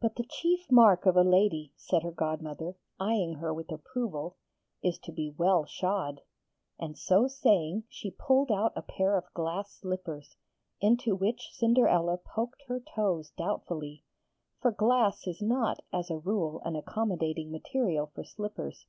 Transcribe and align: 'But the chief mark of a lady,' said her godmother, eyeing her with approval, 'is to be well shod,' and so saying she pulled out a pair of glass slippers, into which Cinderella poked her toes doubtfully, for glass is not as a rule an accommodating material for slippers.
'But 0.00 0.16
the 0.16 0.24
chief 0.24 0.72
mark 0.72 1.04
of 1.04 1.16
a 1.18 1.22
lady,' 1.22 1.74
said 1.76 2.02
her 2.02 2.10
godmother, 2.10 2.78
eyeing 2.98 3.34
her 3.34 3.52
with 3.52 3.70
approval, 3.70 4.38
'is 4.82 4.98
to 5.00 5.12
be 5.12 5.34
well 5.36 5.66
shod,' 5.66 6.22
and 6.78 6.96
so 6.96 7.28
saying 7.28 7.84
she 7.90 8.10
pulled 8.10 8.50
out 8.50 8.72
a 8.74 8.80
pair 8.80 9.18
of 9.18 9.30
glass 9.34 9.70
slippers, 9.70 10.38
into 10.80 11.14
which 11.14 11.50
Cinderella 11.52 12.16
poked 12.16 12.62
her 12.68 12.80
toes 12.96 13.32
doubtfully, 13.36 14.02
for 14.62 14.72
glass 14.72 15.26
is 15.26 15.42
not 15.42 15.82
as 15.92 16.10
a 16.10 16.16
rule 16.16 16.62
an 16.64 16.74
accommodating 16.74 17.52
material 17.52 18.06
for 18.14 18.24
slippers. 18.24 18.86